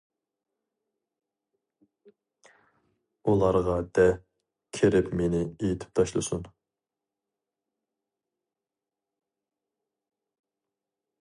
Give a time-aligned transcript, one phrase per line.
[3.33, 4.07] ئۇلارغا دە،
[4.79, 6.49] كىرىپ مېنى ئېتىپ تاشلىسۇن.